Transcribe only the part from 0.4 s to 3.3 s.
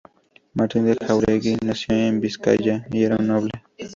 Martín de Jáuregui nació en Vizcaya y era un